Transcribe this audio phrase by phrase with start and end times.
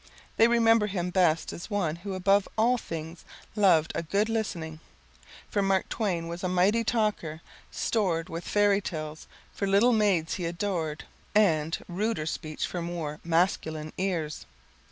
[0.37, 3.23] They remember him best as one who above all things
[3.55, 4.79] loved a good listening,
[5.47, 10.33] for Mark Twain was a mighty talker, stored with fairy tales for the little maids
[10.33, 11.03] he adored,
[11.35, 14.47] and [text unreadable], ruder speech for more [text unreadable] masculine ears.